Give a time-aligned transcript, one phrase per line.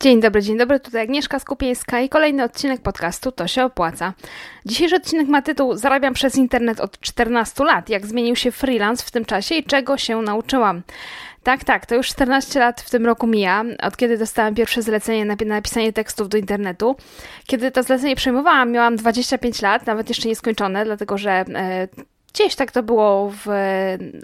[0.00, 4.12] Dzień dobry, dzień dobry, tutaj Agnieszka Skupieńska i kolejny odcinek podcastu To się opłaca.
[4.66, 7.88] Dzisiejszy odcinek ma tytuł Zarabiam przez internet od 14 lat.
[7.88, 10.82] Jak zmienił się freelance w tym czasie i czego się nauczyłam.
[11.42, 15.24] Tak, tak, to już 14 lat w tym roku mija, od kiedy dostałam pierwsze zlecenie
[15.24, 16.96] na napisanie tekstów do internetu.
[17.46, 21.88] Kiedy to zlecenie przejmowałam, miałam 25 lat, nawet jeszcze nieskończone, dlatego że e,
[22.34, 23.48] Gdzieś tak to było w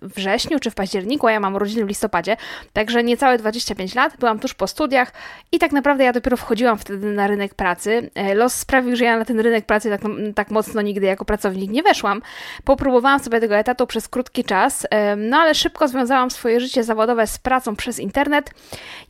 [0.03, 2.37] wrześniu czy w październiku, a ja mam urodziny w listopadzie,
[2.73, 5.13] także niecałe 25 lat, byłam tuż po studiach
[5.53, 8.11] i tak naprawdę ja dopiero wchodziłam wtedy na rynek pracy.
[8.15, 10.01] E, los sprawił, że ja na ten rynek pracy tak,
[10.35, 12.23] tak mocno nigdy jako pracownik nie weszłam.
[12.65, 17.27] Popróbowałam sobie tego etatu przez krótki czas, e, no ale szybko związałam swoje życie zawodowe
[17.27, 18.51] z pracą przez internet.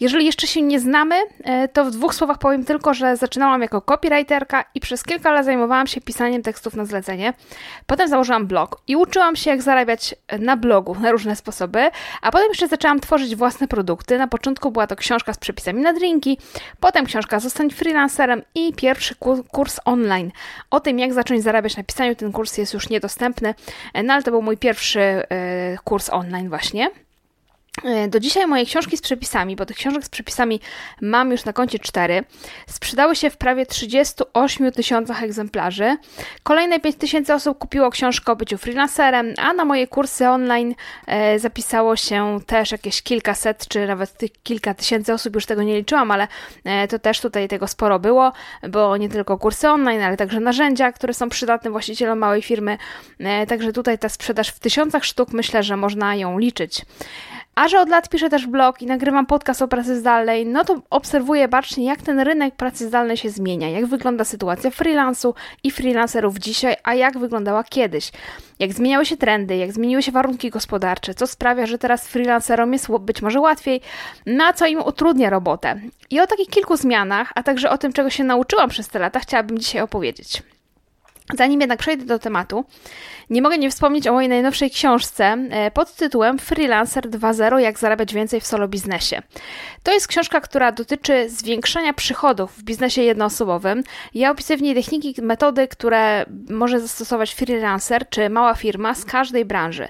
[0.01, 1.15] Jeżeli jeszcze się nie znamy,
[1.45, 5.45] e, to w dwóch słowach powiem tylko, że zaczynałam jako copywriterka i przez kilka lat
[5.45, 7.33] zajmowałam się pisaniem tekstów na zlecenie.
[7.87, 11.91] Potem założyłam blog i uczyłam się, jak zarabiać na blogu na różne sposoby,
[12.23, 14.19] a potem jeszcze zaczęłam tworzyć własne produkty.
[14.19, 16.39] Na początku była to książka z przepisami na drinki,
[16.81, 19.15] potem książka Zostań freelancerem i pierwszy
[19.53, 20.31] kurs online.
[20.71, 23.55] O tym, jak zacząć zarabiać na pisaniu, ten kurs jest już niedostępny,
[24.05, 25.25] no ale to był mój pierwszy e,
[25.85, 27.04] kurs online właśnie.
[27.83, 30.61] E, do dzisiaj moje książki z przepisami, bo tych książek z przepisami
[31.01, 32.25] mam już na koncie 4,
[32.67, 35.97] sprzedały się w prawie 38 tysiącach egzemplarzy.
[36.43, 40.75] Kolejne 5 tysięcy osób kupiło książkę o byciu freelancerem, a na moje kursy online
[41.07, 46.11] e, zapisało się też jakieś kilkaset, czy nawet kilka tysięcy osób, już tego nie liczyłam,
[46.11, 46.29] ale
[46.65, 48.33] e, to też tutaj tego sporo było,
[48.69, 52.79] bo nie tylko kursy online, ale także narzędzia, które są przydatne właścicielom małej firmy.
[53.49, 56.83] Także tutaj ta sprzedaż w tysiącach sztuk myślę, że można ją liczyć.
[57.55, 60.83] A że od lat piszę też blog i nagrywam podcast o pracy zdalnej, no to
[60.91, 66.39] obserwuję bacznie, jak ten rynek pracy zdalnej się zmienia, jak wygląda sytuacja freelansu i freelancerów
[66.39, 68.13] dzisiaj, a jak wyglądała kiedyś.
[68.59, 72.89] Jak zmieniały się trendy, jak zmieniły się warunki gospodarcze, co sprawia, że teraz freelancerom jest
[73.01, 73.81] być może łatwiej,
[74.27, 75.81] na co im utrudnia robotę.
[76.11, 79.21] I o takich kilku zmianach, a także o tym, czego się nauczyłam przez te lata,
[79.21, 80.43] chciałabym dzisiaj opowiedzieć.
[81.33, 82.65] Zanim jednak przejdę do tematu,
[83.31, 88.15] nie mogę nie wspomnieć o mojej najnowszej książce e, pod tytułem Freelancer 2.0 Jak zarabiać
[88.15, 89.23] więcej w solo biznesie.
[89.83, 93.83] To jest książka, która dotyczy zwiększania przychodów w biznesie jednoosobowym.
[94.15, 99.45] Ja opisuję w niej techniki, metody, które może zastosować freelancer czy mała firma z każdej
[99.45, 99.89] branży.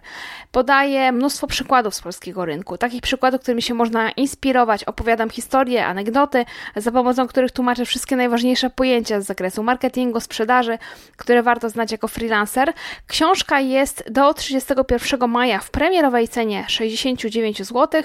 [0.52, 4.84] Podaję mnóstwo przykładów z polskiego rynku, takich przykładów, którymi się można inspirować.
[4.84, 6.44] Opowiadam historie, anegdoty,
[6.76, 10.78] za pomocą których tłumaczę wszystkie najważniejsze pojęcia z zakresu marketingu, sprzedaży,
[11.24, 12.72] które warto znać jako freelancer.
[13.06, 18.02] Książka jest do 31 maja w premierowej cenie 69 zł.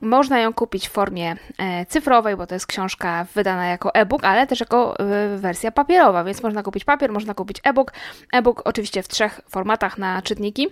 [0.00, 4.46] Można ją kupić w formie e, cyfrowej, bo to jest książka wydana jako e-book, ale
[4.46, 7.92] też jako e, wersja papierowa, więc można kupić papier, można kupić e-book.
[8.32, 10.68] E-book oczywiście w trzech formatach na czytniki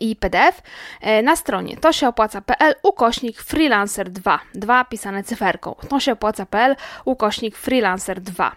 [0.00, 0.62] i PDF
[1.00, 5.74] e, na stronie to się opłaca.pl ukośnik freelancer 2, 2 pisane cyferką.
[5.88, 8.56] To się opłaca.pl ukośnik freelancer 2.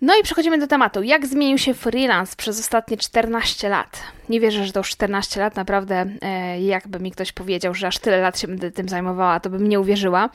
[0.00, 1.02] No i przechodzimy do tematu.
[1.02, 4.02] Jak zmienił się freelance przez ostatnie 14 lat?
[4.28, 7.98] Nie wierzę, że to już 14 lat, naprawdę e, jakby mi ktoś powiedział, że aż
[7.98, 10.28] tyle lat się będę tym zajmowała, to bym nie uwierzyła,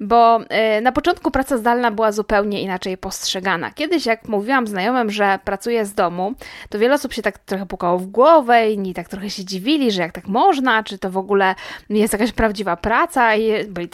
[0.00, 3.70] bo e, na początku praca zdalna była zupełnie inaczej postrzegana.
[3.70, 6.34] Kiedyś jak mówiłam znajomym, że pracuję z domu,
[6.68, 10.02] to wiele osób się tak trochę pukało w głowę, inni tak trochę się dziwili, że
[10.02, 11.54] jak tak można, czy to w ogóle
[11.90, 13.36] jest jakaś prawdziwa praca.
[13.36, 13.88] I byli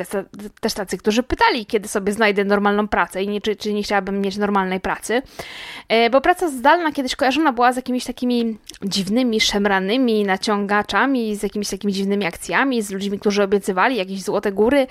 [0.61, 4.21] też, tacy, którzy pytali, kiedy sobie znajdę normalną pracę i nie, czy, czy nie chciałabym
[4.21, 5.23] mieć normalnej pracy,
[5.89, 11.71] e, bo praca zdalna kiedyś kojarzona była z jakimiś takimi dziwnymi szemranymi naciągaczami, z jakimiś
[11.71, 14.87] takimi dziwnymi akcjami, z ludźmi, którzy obiecywali jakieś złote góry,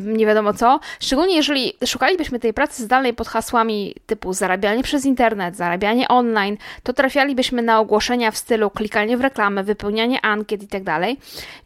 [0.00, 0.80] nie wiadomo co.
[1.00, 6.92] Szczególnie jeżeli szukalibyśmy tej pracy zdalnej pod hasłami typu zarabianie przez internet, zarabianie online, to
[6.92, 10.88] trafialibyśmy na ogłoszenia w stylu klikanie w reklamę, wypełnianie ankiet i tak.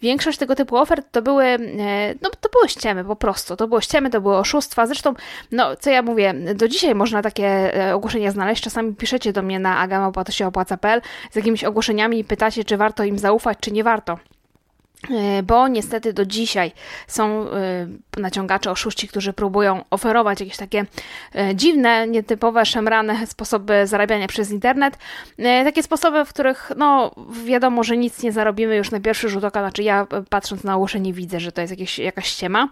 [0.02, 1.44] Większość tego typu ofert to były,
[2.22, 4.86] no to były ściemy po prostu, to było ściemy, to były oszustwa.
[4.86, 5.14] Zresztą,
[5.52, 7.46] no co ja mówię, do dzisiaj można takie
[7.88, 8.62] e, ogłoszenia znaleźć.
[8.62, 11.00] Czasami piszecie do mnie na agamopłatosieopłaca.pl
[11.30, 14.18] z jakimiś ogłoszeniami i pytacie, czy warto im zaufać, czy nie warto.
[15.10, 16.72] E, bo niestety do dzisiaj
[17.06, 20.86] są e, naciągacze, oszuści, którzy próbują oferować jakieś takie
[21.34, 24.98] e, dziwne, nietypowe, szemrane sposoby zarabiania przez internet.
[25.64, 27.14] Takie sposoby, w których no
[27.44, 31.12] wiadomo, że nic nie zarobimy już na pierwszy rzut oka, znaczy ja patrząc na ogłoszenie
[31.12, 32.68] widzę, że to jest jakieś, jakaś ściema.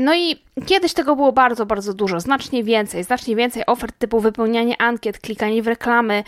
[0.00, 4.82] No i kiedyś tego było bardzo, bardzo dużo, znacznie więcej, znacznie więcej ofert typu wypełnianie
[4.82, 6.24] ankiet, klikanie w reklamy.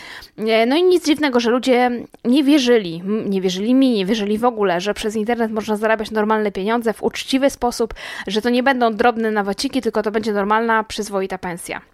[0.67, 1.90] No i nic dziwnego, że ludzie
[2.25, 6.52] nie wierzyli, nie wierzyli mi, nie wierzyli w ogóle, że przez internet można zarabiać normalne
[6.52, 7.94] pieniądze w uczciwy sposób,
[8.26, 11.92] że to nie będą drobne nawaciki, tylko to będzie normalna, przyzwoita pensja.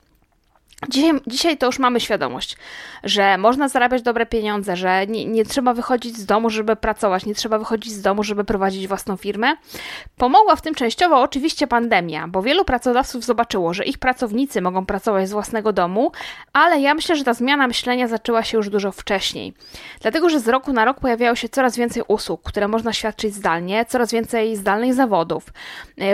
[0.87, 2.57] Dzisiaj, dzisiaj to już mamy świadomość,
[3.05, 7.35] że można zarabiać dobre pieniądze, że nie, nie, trzeba wychodzić z domu, żeby pracować, nie
[7.35, 9.57] trzeba wychodzić z domu, żeby prowadzić własną firmę.
[10.17, 15.29] Pomogła w tym częściowo oczywiście pandemia, bo wielu pracodawców zobaczyło, że ich pracownicy mogą pracować
[15.29, 16.13] z własnego domu,
[16.53, 19.55] ale ja myślę, że ta zmiana myślenia zaczęła się już dużo wcześniej.
[20.01, 23.85] Dlatego, że z roku na rok pojawiało się coraz więcej usług, które można świadczyć zdalnie,
[23.85, 25.47] coraz więcej zdalnych zawodów.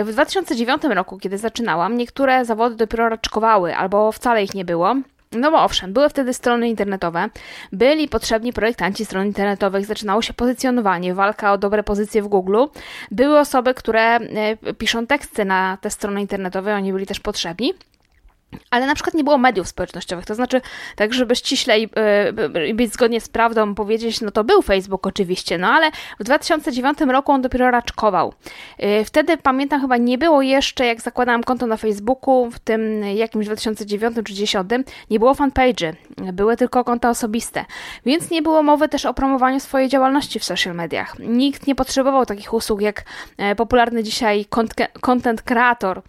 [0.03, 4.95] W 2009 roku, kiedy zaczynałam, niektóre zawody dopiero raczkowały albo wcale ich nie było.
[5.31, 7.29] No bo owszem, były wtedy strony internetowe,
[7.71, 12.63] byli potrzebni projektanci stron internetowych, zaczynało się pozycjonowanie, walka o dobre pozycje w Google.
[13.11, 17.73] Były osoby, które e, piszą teksty na te strony internetowe, oni byli też potrzebni.
[18.71, 20.61] Ale na przykład nie było mediów społecznościowych, to znaczy,
[20.95, 21.89] tak żeby ściśle i
[22.65, 26.97] yy, być zgodnie z prawdą powiedzieć, no to był Facebook oczywiście, no ale w 2009
[27.01, 28.33] roku on dopiero raczkował.
[28.79, 33.45] Yy, wtedy pamiętam chyba nie było jeszcze, jak zakładałam konto na Facebooku, w tym jakimś
[33.45, 35.93] 2009 czy 2010, nie było fanpage'y,
[36.33, 37.65] były tylko konta osobiste,
[38.05, 41.19] więc nie było mowy też o promowaniu swojej działalności w social mediach.
[41.19, 43.03] Nikt nie potrzebował takich usług jak
[43.57, 44.45] popularny dzisiaj
[45.01, 46.01] content creator.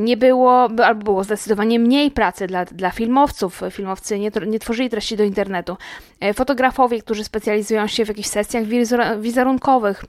[0.00, 3.62] Nie było, albo było zdecydowanie zdecydowanie mniej pracy dla, dla filmowców.
[3.70, 5.76] Filmowcy nie, nie tworzyli treści do internetu.
[6.20, 8.64] E, fotografowie, którzy specjalizują się w jakichś sesjach
[9.20, 10.04] wizerunkowych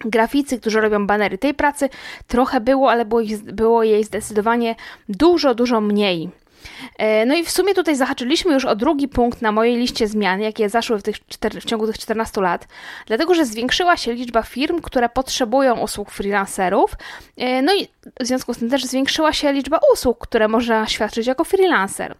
[0.00, 1.38] graficy, którzy robią banery.
[1.38, 1.88] Tej pracy
[2.26, 4.74] trochę było, ale było, było jej zdecydowanie
[5.08, 6.30] dużo, dużo mniej.
[6.98, 10.40] E, no i w sumie tutaj zahaczyliśmy już o drugi punkt na mojej liście zmian,
[10.40, 11.16] jakie zaszły w, tych
[11.60, 12.68] w ciągu tych 14 lat,
[13.06, 16.90] dlatego że zwiększyła się liczba firm, które potrzebują usług freelancerów,
[17.36, 17.88] e, no i
[18.20, 22.14] w związku z tym też zwiększyła się liczba usług, które można świadczyć jako freelancer.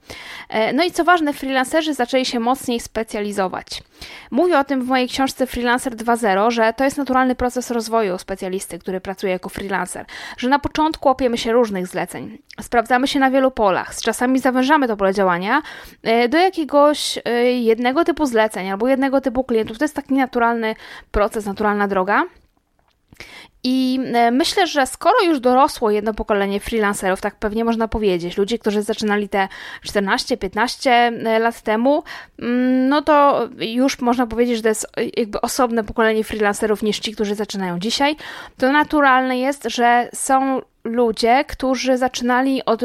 [0.48, 3.82] E, no i co ważne, freelancerzy zaczęli się mocniej specjalizować.
[4.30, 8.78] Mówię o tym w mojej książce Freelancer 2.0, że to jest naturalny proces rozwoju specjalisty,
[8.78, 10.06] który pracuje jako freelancer,
[10.36, 14.88] że na początku łapiemy się różnych zleceń, sprawdzamy się na wielu polach, z czasami zawężamy
[14.88, 15.62] to pole działania
[16.02, 19.78] e, do jakiegoś e, jednego typu zleceń albo jednego typu klientów.
[19.78, 20.74] To jest taki naturalny
[21.10, 22.24] proces, naturalna droga.
[23.70, 28.58] I e, myślę, że skoro już dorosło jedno pokolenie freelancerów, tak pewnie można powiedzieć, ludzie,
[28.58, 29.48] którzy zaczynali te
[29.86, 32.02] 14-15 e, lat temu,
[32.38, 34.86] mm, no to już można powiedzieć, że to jest
[35.16, 38.16] jakby osobne pokolenie freelancerów niż ci, którzy zaczynają dzisiaj.
[38.56, 42.82] To naturalne jest, że są ludzie, którzy zaczynali od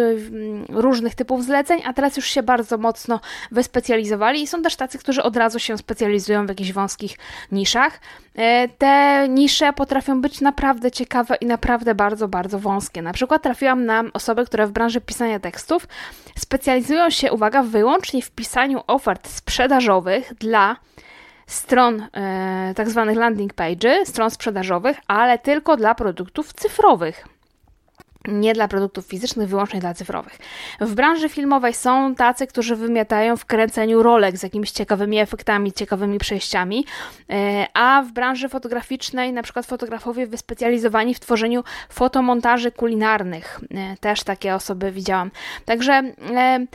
[0.70, 3.20] różnych typów zleceń, a teraz już się bardzo mocno
[3.52, 7.18] wyspecjalizowali i są też tacy, którzy od razu się specjalizują w jakichś wąskich
[7.52, 8.00] niszach.
[8.36, 13.02] E, te nisze potrafią być naprawdę ciekawe i naprawdę bardzo, bardzo wąskie.
[13.02, 15.88] Na przykład trafiłam na osoby, które w branży pisania tekstów
[16.38, 20.76] specjalizują się, uwaga, wyłącznie w pisaniu ofert sprzedażowych dla
[21.48, 27.33] stron e, tak zwanych landing page, stron sprzedażowych, ale tylko dla produktów cyfrowych
[28.28, 30.38] nie dla produktów fizycznych, wyłącznie dla cyfrowych.
[30.82, 36.20] W branży filmowej są tacy, którzy wymiatają w kręceniu rolek z jakimiś ciekawymi efektami, ciekawymi
[36.20, 36.86] przejściami,
[37.30, 43.60] e, a w branży fotograficznej na przykład fotografowie wyspecjalizowani w tworzeniu fotomontaży kulinarnych.
[43.72, 45.32] E, też takie osoby widziałam.
[45.66, 45.94] Także
[46.36, 46.66] e,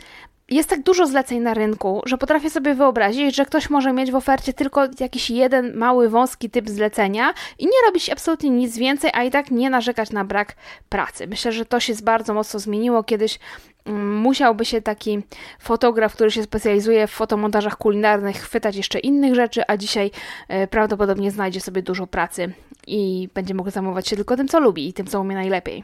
[0.51, 4.15] jest tak dużo zleceń na rynku, że potrafię sobie wyobrazić, że ktoś może mieć w
[4.15, 9.23] ofercie tylko jakiś jeden mały, wąski typ zlecenia i nie robić absolutnie nic więcej, a
[9.23, 10.55] i tak nie narzekać na brak
[10.89, 11.27] pracy.
[11.27, 13.03] Myślę, że to się bardzo mocno zmieniło.
[13.03, 13.39] Kiedyś
[13.85, 15.21] mm, musiałby się taki
[15.59, 20.11] fotograf, który się specjalizuje w fotomontażach kulinarnych, chwytać jeszcze innych rzeczy, a dzisiaj
[20.47, 22.53] e, prawdopodobnie znajdzie sobie dużo pracy
[22.87, 25.83] i będzie mógł zajmować się tylko tym, co lubi i tym, co umie najlepiej.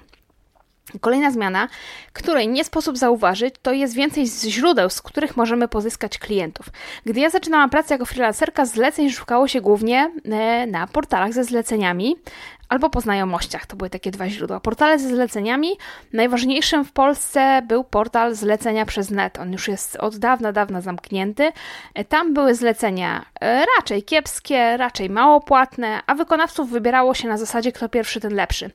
[1.01, 1.67] Kolejna zmiana,
[2.13, 6.65] której nie sposób zauważyć, to jest więcej źródeł, z których możemy pozyskać klientów.
[7.05, 12.15] Gdy ja zaczynałam pracę jako freelancerka, zleceń szukało się głównie e, na portalach ze zleceniami,
[12.69, 13.65] albo po znajomościach.
[13.65, 14.59] To były takie dwa źródła.
[14.59, 15.69] Portale ze zleceniami.
[16.13, 19.39] Najważniejszym w Polsce był portal zlecenia przez net.
[19.39, 21.51] On już jest od dawna, dawna zamknięty.
[22.09, 27.71] Tam były zlecenia e, raczej kiepskie, raczej mało płatne, a wykonawców wybierało się na zasadzie
[27.71, 28.71] kto pierwszy, ten lepszy.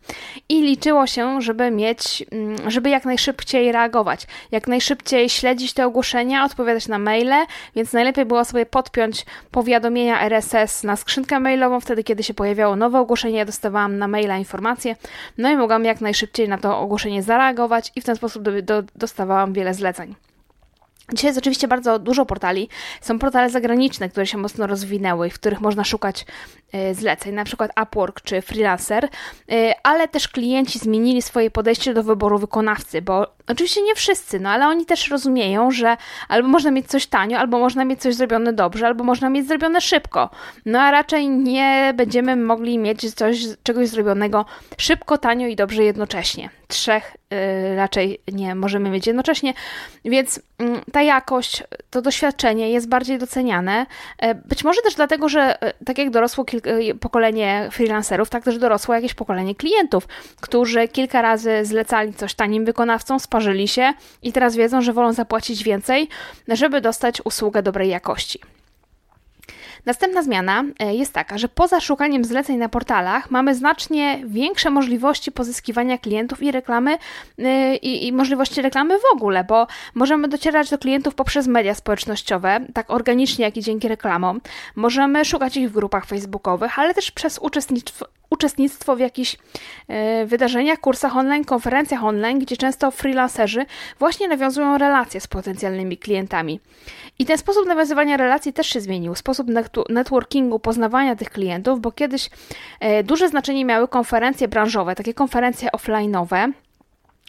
[0.48, 6.44] I liczyło się, żeby mieć, mm, żeby jak najszybciej reagować, jak najszybciej śledzić te ogłoszenia,
[6.44, 12.22] odpowiadać na maile, więc najlepiej było sobie podpiąć powiadomienia RSS na skrzynkę mailową, wtedy kiedy
[12.22, 13.44] się pojawiało nowe ogłoszenie, ja
[13.80, 14.96] dostawałam na maila informacje,
[15.38, 18.82] no i mogłam jak najszybciej na to ogłoszenie zareagować i w ten sposób do, do,
[18.96, 20.14] dostawałam wiele zleceń.
[21.12, 22.68] Dzisiaj jest oczywiście bardzo dużo portali.
[23.00, 26.26] Są portale zagraniczne, które się mocno rozwinęły, w których można szukać
[26.72, 29.08] e, zleceń, na przykład Upwork czy Freelancer,
[29.50, 34.50] e, ale też klienci zmienili swoje podejście do wyboru wykonawcy, bo Oczywiście nie wszyscy, no
[34.50, 35.96] ale oni też rozumieją, że
[36.28, 39.80] albo można mieć coś tanio, albo można mieć coś zrobione dobrze, albo można mieć zrobione
[39.80, 40.30] szybko.
[40.66, 44.44] No a raczej nie będziemy mogli mieć coś, czegoś zrobionego
[44.78, 46.59] szybko, tanio i dobrze jednocześnie.
[46.70, 49.54] Trzech yy, raczej nie możemy mieć jednocześnie,
[50.04, 53.86] więc yy, ta jakość, to doświadczenie jest bardziej doceniane.
[54.22, 58.58] Yy, być może też dlatego, że y, tak jak dorosło y, pokolenie freelancerów, tak też
[58.58, 60.08] dorosło jakieś pokolenie klientów,
[60.40, 65.64] którzy kilka razy zlecali coś tanim wykonawcom, sparzyli się i teraz wiedzą, że wolą zapłacić
[65.64, 66.08] więcej,
[66.48, 68.40] żeby dostać usługę dobrej jakości.
[69.86, 75.32] Następna zmiana e, jest taka, że poza szukaniem zleceń na portalach mamy znacznie większe możliwości
[75.32, 76.98] pozyskiwania klientów i reklamy
[77.38, 82.60] e, i, i, możliwości reklamy w ogóle, bo możemy docierać do klientów poprzez media społecznościowe,
[82.74, 84.40] tak organicznie jak i dzięki reklamom.
[84.76, 89.36] Możemy szukać ich w grupach facebookowych, ale też przez uczestnictwo, uczestnictwo w jakichś
[89.88, 93.66] e, wydarzeniach, kursach online, konferencjach online, gdzie często freelancerzy
[93.98, 96.60] właśnie nawiązują relacje z potencjalnymi klientami.
[97.18, 99.14] I ten sposób nawiązywania relacji też się zmienił.
[99.14, 99.46] Sposób
[99.88, 102.30] networkingu, poznawania tych klientów, bo kiedyś
[102.80, 106.52] e, duże znaczenie miały konferencje branżowe, takie konferencje offline'owe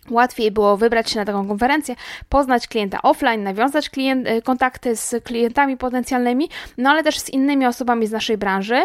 [0.10, 1.96] Łatwiej było wybrać się na taką konferencję,
[2.29, 7.65] poznać klienta offline, nawiązać klient, y, kontakty z klientami potencjalnymi, no ale też z innymi
[7.65, 8.75] osobami z naszej branży.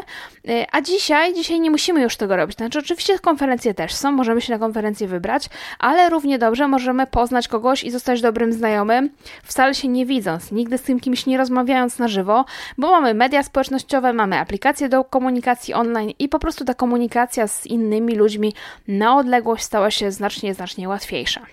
[0.49, 2.57] Y, a dzisiaj, dzisiaj nie musimy już tego robić.
[2.57, 7.49] Znaczy, oczywiście konferencje też są, możemy się na konferencję wybrać, ale równie dobrze możemy poznać
[7.49, 9.11] kogoś i zostać dobrym znajomym,
[9.45, 12.45] wcale się nie widząc, nigdy z tym kimś nie rozmawiając na żywo,
[12.79, 17.67] bo mamy media społecznościowe, mamy aplikacje do komunikacji online i po prostu ta komunikacja z
[17.67, 18.55] innymi ludźmi
[18.89, 21.47] na odległość stała się znacznie, znacznie łatwiejsza łatwiejsza.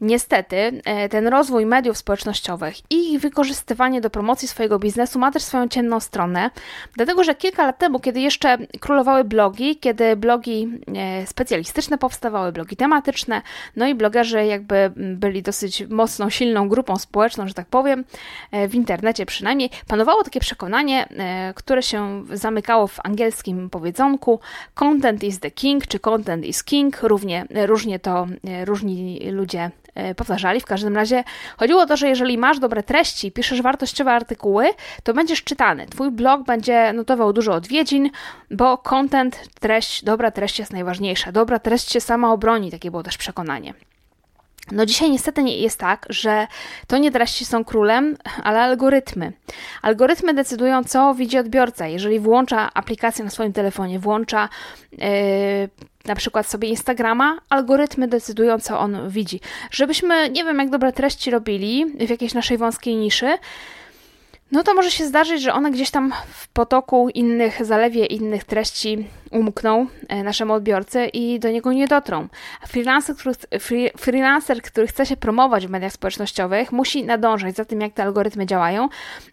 [0.00, 5.42] Niestety, e, ten rozwój mediów społecznościowych i ich wykorzystywanie do promocji swojego biznesu ma też
[5.42, 6.50] swoją ciemną stronę,
[6.96, 12.76] dlatego że kilka lat temu, kiedy jeszcze królowały blogi, kiedy blogi e, specjalistyczne powstawały, blogi
[12.76, 13.42] tematyczne,
[13.76, 18.04] no i blogerzy jakby byli dosyć mocną, silną grupą społeczną, że tak powiem,
[18.50, 21.08] e, w internecie przynajmniej, panowało takie przekonanie,
[21.54, 24.40] które się zamykało w angielskim powiedzonku
[24.74, 28.26] content is the king, czy content is king, równie, różnie to
[28.64, 29.70] różni ludzie
[30.16, 30.60] powtarzali.
[30.60, 31.24] W każdym razie
[31.56, 34.66] chodziło o to, że jeżeli masz dobre treści, piszesz wartościowe artykuły,
[35.02, 35.86] to będziesz czytany.
[35.86, 38.10] Twój blog będzie notował dużo odwiedzin,
[38.50, 41.32] bo content, treść, dobra treść jest najważniejsza.
[41.32, 43.74] Dobra treść się sama obroni, takie było też przekonanie.
[44.72, 46.46] No dzisiaj niestety nie jest tak, że
[46.86, 49.32] to nie treści są królem, ale algorytmy.
[49.82, 51.86] Algorytmy decydują, co widzi odbiorca.
[51.86, 54.48] Jeżeli włącza aplikację na swoim telefonie, włącza
[54.92, 54.98] yy,
[56.04, 59.40] na przykład sobie Instagrama, algorytmy decydują, co on widzi.
[59.70, 63.38] Żebyśmy, nie wiem, jak dobre treści robili w jakiejś naszej wąskiej niszy,
[64.52, 69.06] no to może się zdarzyć, że one gdzieś tam w potoku innych, zalewie innych treści
[69.30, 72.28] umkną e, naszemu odbiorcy i do niego nie dotrą.
[72.66, 73.34] Freelancer który,
[73.98, 78.46] freelancer, który chce się promować w mediach społecznościowych, musi nadążać za tym, jak te algorytmy
[78.46, 78.88] działają.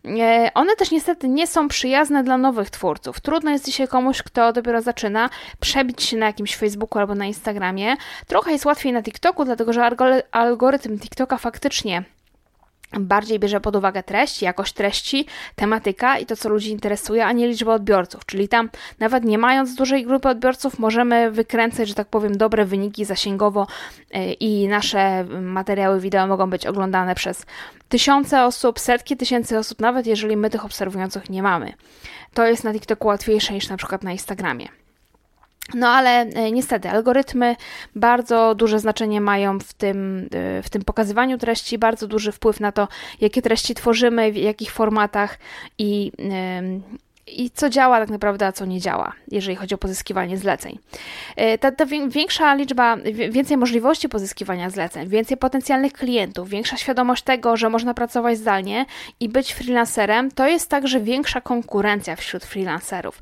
[0.05, 3.19] E, one też niestety nie są przyjazne dla nowych twórców.
[3.19, 7.95] Trudno jest dzisiaj komuś, kto dopiero zaczyna, przebić się na jakimś Facebooku albo na Instagramie.
[8.27, 9.89] Trochę jest łatwiej na TikToku, dlatego że
[10.31, 12.03] algorytm TikToka faktycznie
[12.99, 17.47] bardziej bierze pod uwagę treść, jakość treści, tematyka i to, co ludzi interesuje, a nie
[17.47, 18.25] liczbę odbiorców.
[18.25, 18.69] Czyli tam,
[18.99, 23.67] nawet nie mając dużej grupy odbiorców, możemy wykręcać, że tak powiem, dobre wyniki zasięgowo
[24.11, 27.45] e, i nasze materiały wideo mogą być oglądane przez
[27.89, 31.73] tysiące osób, setki tysięcy osób, nawet jeżeli my tych obserwujących nie mamy.
[32.33, 34.80] To jest na TikToku łatwiejsze niż na przykład na Instagramie.
[35.73, 37.55] No ale e, niestety algorytmy
[37.95, 42.71] bardzo duże znaczenie mają w tym, e, w tym pokazywaniu treści, bardzo duży wpływ na
[42.71, 42.87] to,
[43.21, 45.39] jakie treści tworzymy, w jakich formatach
[45.77, 46.11] i
[47.31, 50.79] i co działa tak naprawdę, a co nie działa, jeżeli chodzi o pozyskiwanie zleceń.
[51.35, 52.97] E, ta, ta większa liczba,
[53.29, 58.85] więcej możliwości pozyskiwania zleceń, więcej potencjalnych klientów, większa świadomość tego, że można pracować zdalnie
[59.19, 63.21] i być freelancerem, to jest także większa konkurencja wśród freelancerów.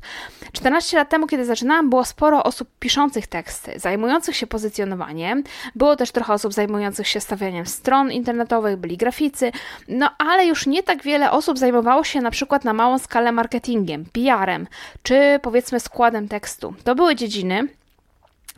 [0.52, 6.10] 14 lat temu, kiedy zaczynałam, było sporo osób piszących teksty, zajmujących się pozycjonowaniem, było też
[6.12, 9.52] trochę osób zajmujących się stawianiem stron internetowych, byli graficy,
[9.88, 13.99] no ale już nie tak wiele osób zajmowało się na przykład na małą skalę marketingiem
[14.04, 14.66] PR-em,
[15.02, 16.74] czy powiedzmy składem tekstu.
[16.84, 17.68] To były dziedziny,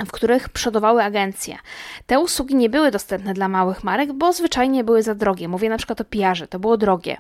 [0.07, 1.59] w których przodowały agencje.
[2.07, 5.49] Te usługi nie były dostępne dla małych marek, bo zwyczajnie były za drogie.
[5.49, 7.17] Mówię na przykład o PR-ze, to było drogie.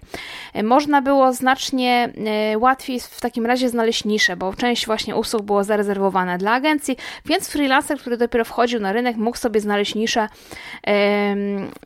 [0.62, 2.12] Można było znacznie
[2.53, 6.97] e, łatwiej w takim razie znaleźć niszę, bo część właśnie usług było zarezerwowana dla agencji,
[7.27, 10.29] więc freelancer, który dopiero wchodził na rynek, mógł sobie znaleźć niszę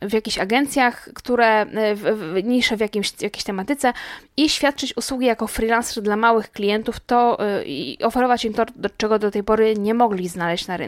[0.01, 1.95] w jakichś agencjach, które e,
[2.43, 3.93] niszę w jakimś, jakiejś tematyce
[4.37, 8.65] i świadczyć usługi jako freelancer dla małych klientów, to e, i oferować im to,
[8.97, 10.86] czego do tej pory nie mogli znaleźć na rynku.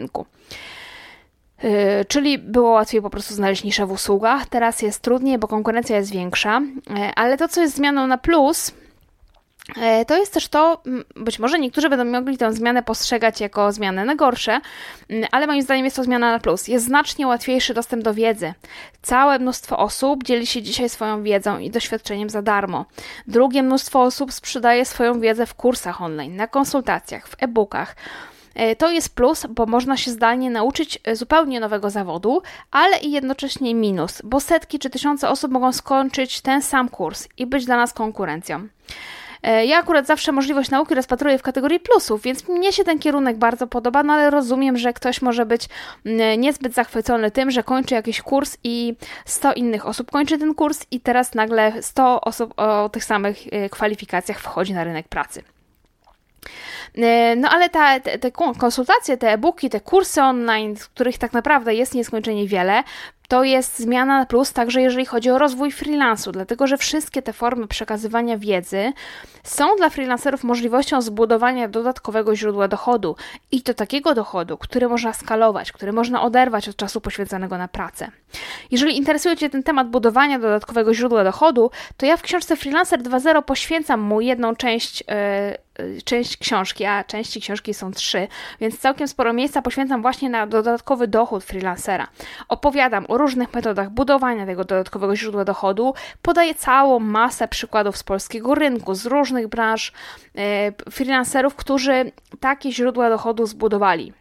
[1.62, 4.46] Yy, czyli było łatwiej po prostu znaleźć niszę w usługach.
[4.46, 8.72] Teraz jest trudniej, bo konkurencja jest większa, yy, ale to, co jest zmianą na plus,
[9.76, 10.82] yy, to jest też to,
[11.16, 14.60] być może niektórzy będą mogli tę zmianę postrzegać jako zmianę na gorsze,
[15.32, 16.68] ale moim zdaniem jest to zmiana na plus.
[16.68, 18.54] Jest znacznie łatwiejszy dostęp do wiedzy.
[19.02, 22.84] Całe mnóstwo osób dzieli się dzisiaj swoją wiedzą i doświadczeniem za darmo.
[23.26, 27.96] Drugie mnóstwo osób sprzedaje swoją wiedzę w kursach online, na konsultacjach, w e-bookach.
[28.54, 33.10] E, to jest plus, bo można się zdalnie nauczyć e, zupełnie nowego zawodu, ale i
[33.10, 37.76] jednocześnie minus, bo setki czy tysiące osób mogą skończyć ten sam kurs i być dla
[37.76, 38.68] nas konkurencją.
[39.42, 43.36] E, ja akurat zawsze możliwość nauki rozpatruję w kategorii plusów, więc mnie się ten kierunek
[43.36, 45.68] bardzo podoba, no ale rozumiem, że ktoś może być
[46.38, 51.00] niezbyt zachwycony tym, że kończy jakiś kurs i 100 innych osób kończy ten kurs i
[51.00, 53.38] teraz nagle 100 osób o tych samych
[53.70, 55.42] kwalifikacjach wchodzi na rynek pracy.
[56.94, 61.74] E, no ale ta, te, te konsultacje, te e-booki, te kursy online, których tak naprawdę
[61.74, 62.82] jest nieskończenie wiele,
[63.30, 67.32] to jest zmiana na plus także jeżeli chodzi o rozwój freelansu, dlatego że wszystkie te
[67.32, 68.92] formy przekazywania wiedzy
[69.42, 73.16] są dla freelancerów możliwością zbudowania dodatkowego źródła dochodu
[73.52, 78.10] i to takiego dochodu, który można skalować, który można oderwać od czasu poświęconego na pracę.
[78.70, 83.42] Jeżeli interesuje Cię ten temat budowania dodatkowego źródła dochodu, to ja w książce Freelancer 2.0
[83.42, 85.04] poświęcam mu jedną część.
[85.08, 85.70] Yy,
[86.04, 88.28] część książki, a części książki są trzy,
[88.60, 92.08] więc całkiem sporo miejsca poświęcam właśnie na dodatkowy dochód freelancera.
[92.48, 98.54] Opowiadam o różnych metodach budowania tego dodatkowego źródła dochodu, podaję całą masę przykładów z polskiego
[98.54, 99.92] rynku, z różnych branż,
[100.34, 100.42] yy,
[100.90, 104.12] freelancerów, którzy takie źródła dochodu zbudowali.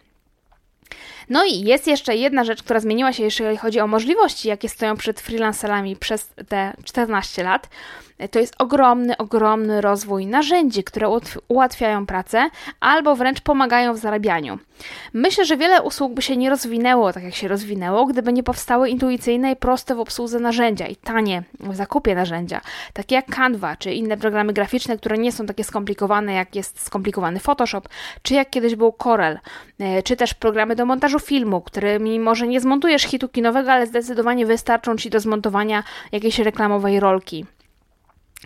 [1.30, 4.98] No i jest jeszcze jedna rzecz, która zmieniła się, jeżeli chodzi o możliwości, jakie stoją
[4.98, 7.70] przed freelancerami przez te 14 lat
[8.28, 11.10] to jest ogromny, ogromny rozwój narzędzi, które
[11.48, 14.60] ułatwiają pracę albo wręcz pomagają w zarabianiu.
[15.14, 18.90] Myślę, że wiele usług by się nie rozwinęło tak, jak się rozwinęło, gdyby nie powstały
[18.90, 22.62] intuicyjne i proste w obsłudze narzędzia i tanie w zakupie narzędzia,
[22.94, 27.40] takie jak Canva czy inne programy graficzne, które nie są takie skomplikowane, jak jest skomplikowany
[27.40, 27.82] Photoshop,
[28.22, 29.40] czy jak kiedyś był Corel,
[29.80, 34.46] e, czy też programy do montażu filmu, którymi może nie zmontujesz hitu kinowego, ale zdecydowanie
[34.46, 37.46] wystarczą Ci do zmontowania jakiejś reklamowej rolki.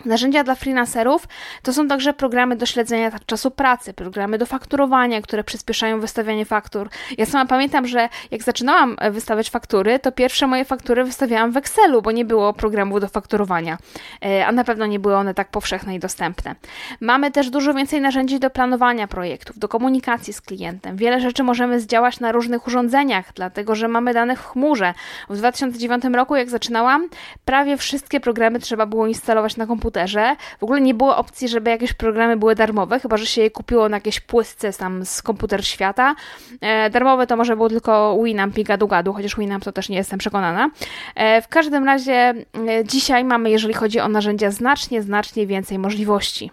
[0.05, 1.27] Narzędzia dla freelancerów
[1.61, 6.89] to są także programy do śledzenia czasu pracy, programy do fakturowania, które przyspieszają wystawianie faktur.
[7.17, 11.57] Ja sama pamiętam, że jak zaczynałam e, wystawiać faktury, to pierwsze moje faktury wystawiałam w
[11.57, 13.77] Excelu, bo nie było programu do fakturowania,
[14.25, 16.55] e, a na pewno nie były one tak powszechne i dostępne.
[16.99, 20.97] Mamy też dużo więcej narzędzi do planowania projektów, do komunikacji z klientem.
[20.97, 24.93] Wiele rzeczy możemy zdziałać na różnych urządzeniach, dlatego że mamy dane w chmurze.
[25.29, 27.09] W 2009 roku, jak zaczynałam,
[27.45, 30.35] prawie wszystkie programy trzeba było instalować na komputerze komputerze.
[30.59, 33.89] W ogóle nie było opcji, żeby jakieś programy były darmowe, chyba że się je kupiło
[33.89, 36.15] na jakieś płysce tam z komputer świata.
[36.61, 39.97] E, darmowe to może było tylko Winamp i Gadu Gadu, chociaż Winamp to też nie
[39.97, 40.69] jestem przekonana.
[41.15, 46.51] E, w każdym razie e, dzisiaj mamy, jeżeli chodzi o narzędzia, znacznie, znacznie więcej możliwości.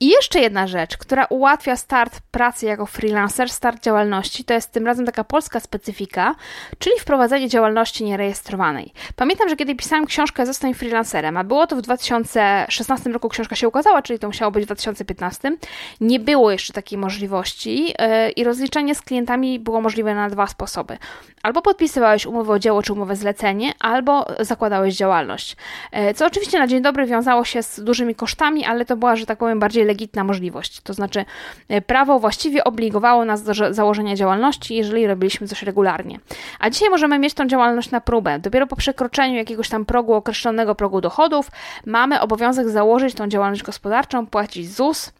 [0.00, 4.86] I jeszcze jedna rzecz, która ułatwia start pracy jako freelancer, start działalności, to jest tym
[4.86, 6.34] razem taka polska specyfika,
[6.78, 8.92] czyli wprowadzenie działalności nierejestrowanej.
[9.16, 13.68] Pamiętam, że kiedy pisałam książkę Zostań freelancerem, a było to w 2016 roku książka się
[13.68, 15.56] ukazała, czyli to musiało być w 2015,
[16.00, 17.94] nie było jeszcze takiej możliwości yy,
[18.36, 20.98] i rozliczenie z klientami było możliwe na dwa sposoby.
[21.42, 25.56] Albo podpisywałeś umowę o dzieło czy umowę zlecenie, albo zakładałeś działalność.
[25.92, 29.26] Yy, co oczywiście na dzień dobry wiązało się z dużymi kosztami, ale to była, że
[29.26, 30.80] tak powiem, bardziej legitna możliwość.
[30.80, 31.24] To znaczy,
[31.68, 36.18] e, prawo właściwie obligowało nas do założenia działalności, jeżeli robiliśmy coś regularnie.
[36.58, 38.38] A dzisiaj możemy mieć tą działalność na próbę.
[38.38, 41.50] Dopiero po przekroczeniu jakiegoś tam progu, określonego progu dochodów,
[41.86, 45.12] mamy obowiązek założyć tą działalność gospodarczą, płacić ZUS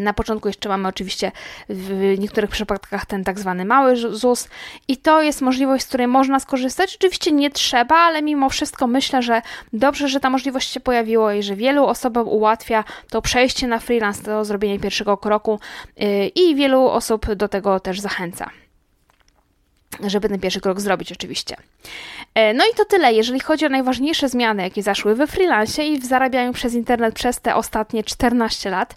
[0.00, 1.32] na początku jeszcze mamy oczywiście
[1.68, 4.48] w niektórych przypadkach ten tak zwany mały ZUS
[4.88, 6.96] i to jest możliwość, z której można skorzystać.
[6.96, 11.42] Oczywiście nie trzeba, ale mimo wszystko myślę, że dobrze, że ta możliwość się pojawiła i
[11.42, 15.60] że wielu osobom ułatwia to przejście na freelance, to zrobienie pierwszego kroku
[15.96, 18.61] e, i wielu osób do tego też zachęca
[20.06, 21.56] żeby ten pierwszy krok zrobić oczywiście.
[22.34, 25.98] E, no i to tyle, jeżeli chodzi o najważniejsze zmiany, jakie zaszły we freelancie i
[25.98, 28.96] w zarabianiu przez internet przez te ostatnie 14 lat.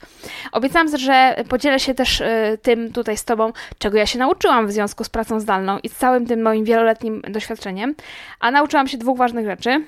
[0.51, 4.71] Obiecałam, że podzielę się też e, tym tutaj z Tobą, czego ja się nauczyłam w
[4.71, 7.95] związku z pracą zdalną i z całym tym moim wieloletnim doświadczeniem.
[8.39, 9.85] A nauczyłam się dwóch ważnych rzeczy.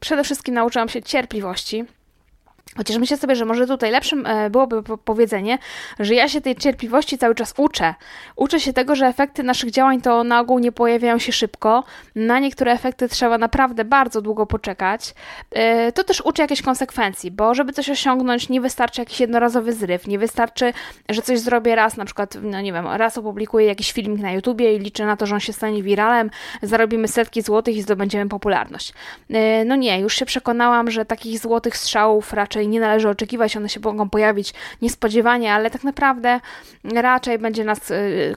[0.00, 1.84] Przede wszystkim nauczyłam się cierpliwości,
[2.76, 5.58] Chociaż myślę sobie, że może tutaj lepszym e, byłoby powiedzenie,
[6.00, 7.94] że ja się tej cierpliwości cały czas uczę.
[8.36, 11.84] Uczę się tego, że efekty naszych działań to na ogół nie pojawiają się szybko.
[12.14, 15.14] Na niektóre efekty trzeba naprawdę bardzo długo poczekać.
[15.50, 20.06] E, to też uczy jakiejś konsekwencji, bo żeby coś osiągnąć, nie wystarczy jakiś jednorazowy zryw,
[20.06, 20.72] nie wystarczy,
[21.08, 24.76] że coś zrobię raz, na przykład, no nie wiem, raz opublikuję jakiś filmik na YouTubie
[24.76, 26.30] i liczę na to, że on się stanie wiralem,
[26.62, 28.92] zarobimy setki złotych i zdobędziemy popularność.
[29.30, 33.56] E, no nie, już się przekonałam, że takich złotych strzałów raczej raczej nie należy oczekiwać,
[33.56, 36.40] one się mogą pojawić niespodziewanie, ale tak naprawdę
[36.84, 38.36] raczej będzie nas y,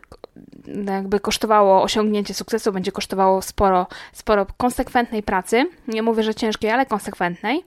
[0.85, 5.65] jakby kosztowało osiągnięcie sukcesu, będzie kosztowało sporo, sporo konsekwentnej pracy.
[5.87, 7.63] Nie mówię, że ciężkiej, ale konsekwentnej.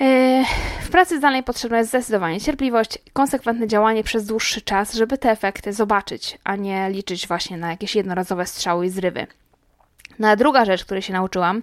[0.00, 0.44] Y,
[0.82, 5.72] w pracy zdalnej potrzebna jest zdecydowanie cierpliwość, konsekwentne działanie przez dłuższy czas, żeby te efekty
[5.72, 9.26] zobaczyć, a nie liczyć właśnie na jakieś jednorazowe strzały i zrywy.
[10.18, 11.62] No a druga rzecz, której się nauczyłam,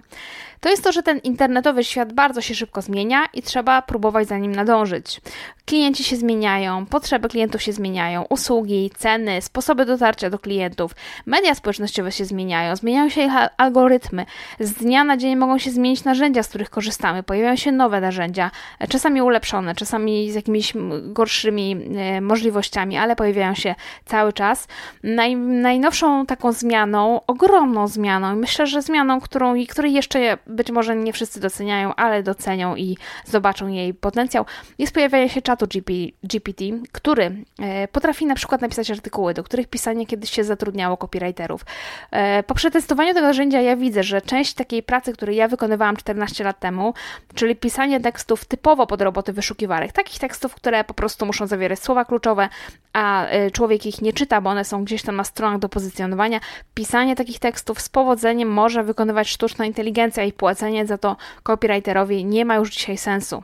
[0.60, 4.38] to jest to, że ten internetowy świat bardzo się szybko zmienia i trzeba próbować za
[4.38, 5.20] nim nadążyć.
[5.66, 10.92] Klienci się zmieniają, potrzeby klientów się zmieniają, usługi, ceny, sposoby dotarcia do klientów,
[11.26, 14.26] media społecznościowe się zmieniają, zmieniają się ich algorytmy.
[14.60, 18.50] Z dnia na dzień mogą się zmienić narzędzia, z których korzystamy, pojawiają się nowe narzędzia,
[18.88, 23.74] czasami ulepszone, czasami z jakimiś gorszymi e, możliwościami, ale pojawiają się
[24.04, 24.68] cały czas.
[25.02, 31.12] Naj, najnowszą taką zmianą, ogromną zmianą, myślę, że zmianą, którą, której jeszcze być może nie
[31.12, 34.44] wszyscy doceniają, ale docenią i zobaczą jej potencjał,
[34.78, 35.92] jest pojawianie się czatu GP,
[36.24, 41.64] GPT, który e, potrafi na przykład napisać artykuły, do których pisanie kiedyś się zatrudniało copywriterów.
[42.10, 46.44] E, po przetestowaniu tego narzędzia ja widzę, że część takiej pracy, której ja wykonywałam 14
[46.44, 46.94] lat temu,
[47.34, 52.04] czyli pisanie tekstów typowo pod roboty wyszukiwarek, takich tekstów, które po prostu muszą zawierać słowa
[52.04, 52.48] kluczowe,
[52.92, 56.40] a e, człowiek ich nie czyta, bo one są gdzieś tam na stronach do pozycjonowania.
[56.74, 62.44] Pisanie takich tekstów z powodzeniem może wykonywać sztuczna inteligencja i płacenie za to copywriterowi nie
[62.44, 63.42] ma już dzisiaj sensu.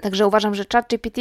[0.00, 1.20] Także uważam, że ChatGPT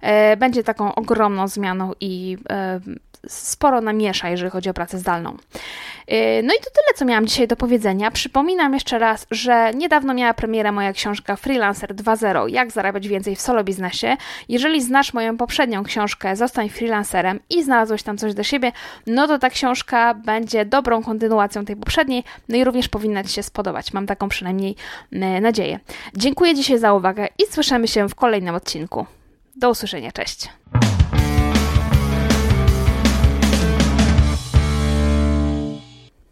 [0.00, 2.80] e, będzie taką ogromną zmianą i e,
[3.28, 5.30] sporo namiesza, jeżeli chodzi o pracę zdalną.
[5.32, 8.10] Y, no i to tyle, co miałam dzisiaj do powiedzenia.
[8.10, 13.40] Przypominam jeszcze raz, że niedawno miała premierę moja książka Freelancer 2.0 Jak zarabiać więcej w
[13.40, 14.16] solo biznesie.
[14.48, 18.72] Jeżeli znasz moją poprzednią książkę Zostań freelancerem i znalazłeś tam coś do siebie,
[19.06, 23.42] no to ta książka będzie dobrą kontynuacją tej poprzedniej, no i również powinna Ci się
[23.42, 23.92] spodobać.
[23.92, 24.76] Mam taką przynajmniej
[25.12, 25.80] y, nadzieję.
[26.16, 29.06] Dziękuję dzisiaj za uwagę i słyszymy się w kolejnym odcinku.
[29.56, 30.48] Do usłyszenia, cześć.